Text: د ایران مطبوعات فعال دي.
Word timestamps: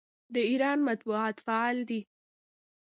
د 0.33 0.35
ایران 0.49 0.79
مطبوعات 0.89 1.35
فعال 1.45 1.77
دي. 1.89 2.01